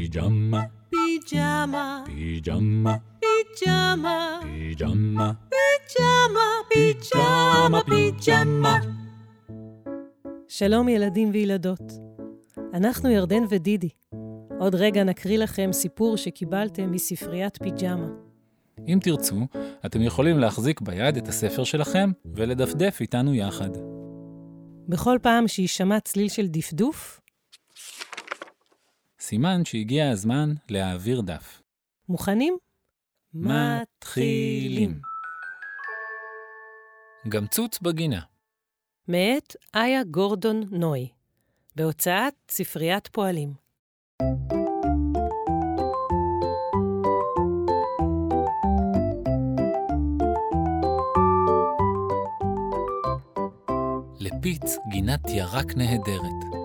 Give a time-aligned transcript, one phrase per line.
[0.00, 8.78] פיג'מה, פיג'מה, פיג'מה, פיג'מה, פיג'מה, פיג'מה, פיג'מה, פיג'מה.
[10.48, 11.92] שלום ילדים וילדות.
[12.74, 13.88] אנחנו ירדן ודידי.
[14.60, 18.08] עוד רגע נקריא לכם סיפור שקיבלתם מספריית פיג'מה.
[18.88, 19.36] אם תרצו,
[19.86, 23.70] אתם יכולים להחזיק ביד את הספר שלכם ולדפדף איתנו יחד.
[24.88, 27.19] בכל פעם שיישמע צליל של דפדוף,
[29.30, 31.62] סימן שהגיע הזמן להעביר דף.
[32.08, 32.56] מוכנים?
[33.34, 35.00] מתחילים.
[37.28, 38.20] גמצוץ בגינה.
[39.08, 41.08] מאת איה גורדון נוי,
[41.76, 43.54] בהוצאת ספריית פועלים.
[54.20, 56.59] לפיץ גינת ירק נהדרת.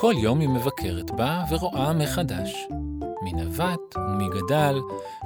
[0.00, 2.68] כל יום היא מבקרת בה ורואה מחדש.
[3.22, 4.80] מנווט ומגדל,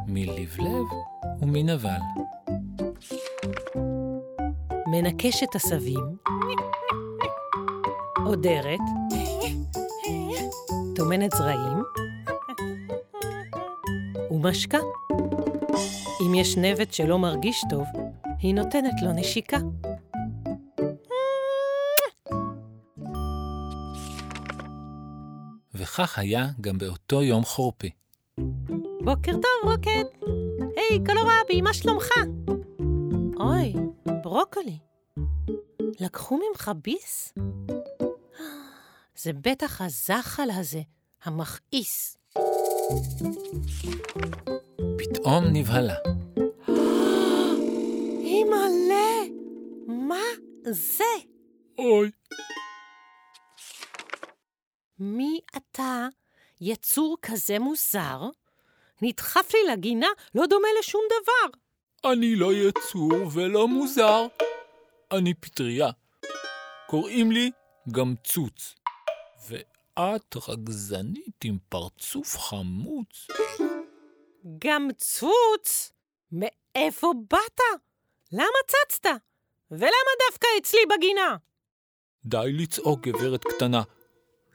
[0.06, 0.84] מלבלב
[1.40, 2.00] ומנבל.
[4.86, 6.16] מנקשת עשבים,
[8.24, 8.80] עודרת,
[10.96, 11.82] טומנת זרעים
[14.30, 14.78] ומשקה.
[16.20, 17.84] אם יש נבט שלא מרגיש טוב,
[18.38, 19.58] היא נותנת לו נשיקה.
[25.84, 27.90] וכך היה גם באותו יום חורפי.
[29.00, 30.04] בוקר טוב, רוקד.
[30.76, 32.08] היי, קולורבי, מה שלומך?
[33.40, 33.74] אוי,
[34.22, 34.78] ברוקולי.
[36.00, 37.34] לקחו ממך ביס?
[39.16, 40.80] זה בטח הזחל הזה,
[41.24, 42.16] המכעיס.
[44.98, 45.96] פתאום נבהלה.
[48.30, 49.06] אימא'לה,
[49.86, 50.24] מה
[50.70, 51.13] זה?
[56.66, 58.20] יצור כזה מוזר?
[59.02, 61.58] נדחף לי לגינה, לא דומה לשום דבר.
[62.12, 64.26] אני לא יצור ולא מוזר.
[65.12, 65.90] אני פטריה.
[66.86, 67.50] קוראים לי
[67.88, 68.74] גמצוץ.
[69.48, 73.28] ואת רגזנית עם פרצוף חמוץ.
[74.58, 75.92] גם צוץ!
[76.32, 77.60] מאיפה באת?
[78.32, 79.06] למה צצת?
[79.70, 81.36] ולמה דווקא אצלי בגינה?
[82.24, 83.82] די לצעוק, גברת קטנה.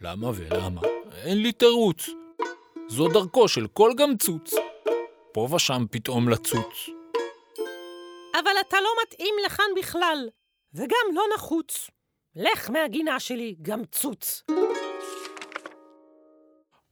[0.02, 0.82] למה ולמה?
[1.14, 2.10] אין לי תירוץ.
[2.88, 4.54] זו דרכו של כל גמצוץ.
[5.32, 6.90] פה ושם פתאום לצוץ.
[8.34, 10.30] אבל אתה לא מתאים לכאן בכלל,
[10.74, 11.90] וגם לא נחוץ.
[12.36, 14.44] לך מהגינה שלי, גם צוץ.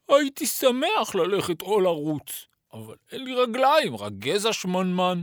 [0.10, 5.22] הייתי שמח ללכת או לרוץ, אבל אין לי רגליים, רק גזע שמנמן.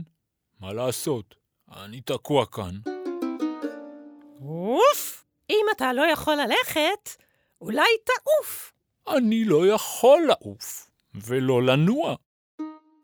[0.59, 1.35] מה לעשות?
[1.75, 2.75] אני תקוע כאן.
[4.41, 5.25] אוף!
[5.49, 7.23] אם אתה לא יכול ללכת,
[7.61, 8.74] אולי תעוף.
[9.07, 12.15] אני לא יכול לעוף, ולא לנוע.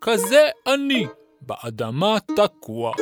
[0.01, 1.05] כזה אני,
[1.41, 2.93] באדמה תקוע.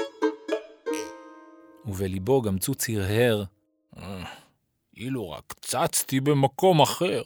[1.86, 3.44] ובליבו גם צוץ הרהר,
[3.98, 4.24] "אה,
[4.98, 7.22] אילו רק צצתי במקום אחר.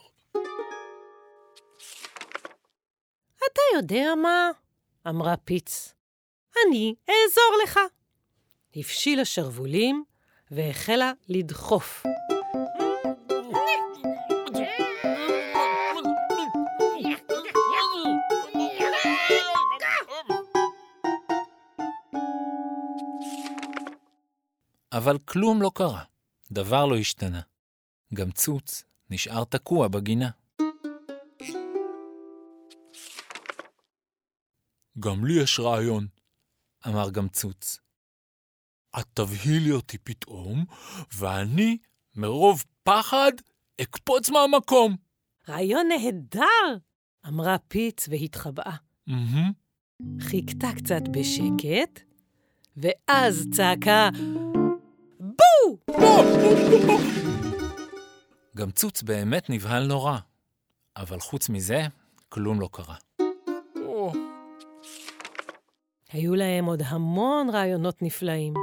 [3.37, 4.51] אתה יודע מה?
[5.09, 5.93] אמרה פיץ.
[6.67, 7.79] אני אעזור לך.
[8.75, 10.03] הפשילה שרוולים
[10.51, 12.03] והחלה לדחוף.
[24.93, 26.03] אבל כלום לא קרה,
[26.51, 27.41] דבר לא השתנה.
[28.13, 30.29] גם צוץ נשאר תקוע בגינה.
[34.99, 36.07] גם לי יש רעיון,
[36.87, 37.79] אמר גם צוץ.
[38.99, 40.65] את תבהילי אותי פתאום,
[41.13, 41.77] ואני,
[42.15, 43.31] מרוב פחד,
[43.81, 44.95] אקפוץ מהמקום.
[45.49, 46.77] רעיון נהדר!
[47.27, 48.75] אמרה פיץ והתחבאה.
[49.07, 49.51] מהמם.
[50.19, 52.01] חיכתה קצת בשקט,
[52.77, 54.09] ואז צעקה!
[58.57, 60.17] גם צוץ באמת נבהל נורא,
[60.97, 61.81] אבל חוץ מזה,
[62.29, 62.95] כלום לא קרה.
[66.11, 68.53] היו להם עוד המון רעיונות נפלאים.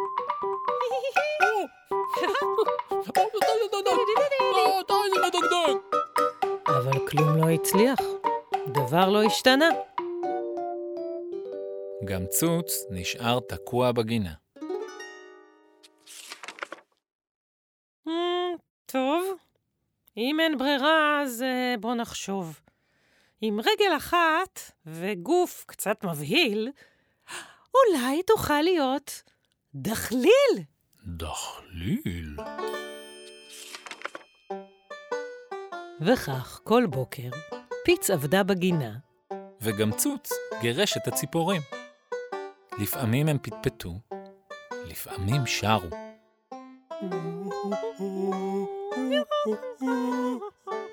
[6.69, 7.99] אבל כלום לא הצליח,
[8.69, 9.69] דבר לא השתנה.
[12.05, 14.50] גם צוץ נשאר תקוע בגינה.
[18.93, 19.25] טוב,
[20.17, 22.61] אם אין ברירה, אז אה, בוא נחשוב.
[23.41, 26.69] עם רגל אחת וגוף קצת מבהיל,
[27.75, 29.23] אולי תוכל להיות
[29.75, 30.65] דחליל.
[31.07, 32.37] דחליל.
[36.01, 37.31] וכך, כל בוקר,
[37.85, 38.93] פיץ עבדה בגינה,
[39.61, 41.63] וגם צוץ גירש את הציפורים.
[42.79, 44.01] לפעמים הם פטפטו,
[44.87, 45.91] לפעמים שרו.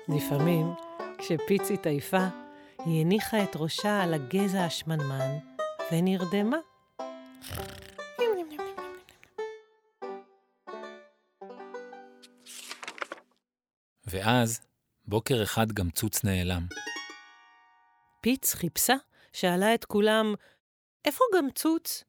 [0.08, 0.66] לפעמים,
[1.18, 2.26] כשפיץ התעייפה,
[2.78, 5.38] היא הניחה את ראשה על הגזע השמנמן
[5.92, 6.56] ונרדמה.
[14.06, 14.60] ואז,
[15.06, 16.66] בוקר אחד גם צוץ נעלם.
[18.20, 18.94] פיץ חיפשה,
[19.32, 20.34] שאלה את כולם,
[21.04, 22.04] איפה גם צוץ?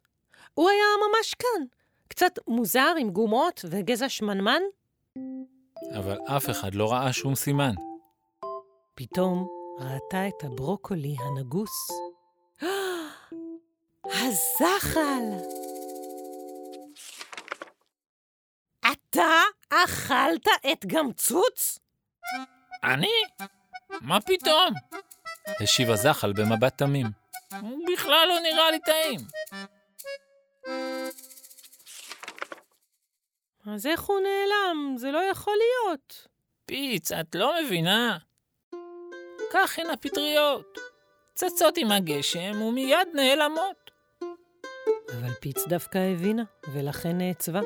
[0.54, 1.79] הוא היה ממש כאן,
[2.10, 4.62] קצת מוזר עם גומות וגזע שמנמן.
[5.98, 7.74] אבל אף אחד לא ראה שום סימן.
[8.96, 9.48] פתאום
[9.80, 11.88] ראתה את הברוקולי הנגוס.
[14.06, 15.24] הזחל!
[18.92, 21.80] אתה אכלת את גמצוץ?
[22.84, 23.12] אני?
[24.02, 24.74] מה פתאום?
[25.62, 27.06] השיב הזחל במבט תמים.
[27.62, 29.20] הוא בכלל לא נראה לי טעים.
[33.74, 34.98] אז איך הוא נעלם?
[34.98, 36.28] זה לא יכול להיות.
[36.66, 38.18] פיץ, את לא מבינה?
[39.54, 40.78] כך הן הפטריות.
[41.34, 43.92] צצות עם הגשם ומיד נעלמות.
[45.12, 46.44] אבל פיץ דווקא הבינה,
[46.74, 47.62] ולכן נעצבה.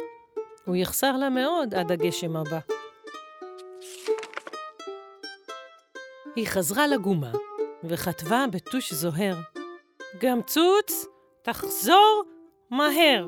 [0.65, 2.59] הוא יחסר לה מאוד עד הגשם הבא.
[6.35, 7.31] היא חזרה לגומה
[7.83, 9.35] וכתבה בטוש זוהר,
[10.17, 11.05] גמצוץ,
[11.41, 12.23] תחזור
[12.69, 13.27] מהר.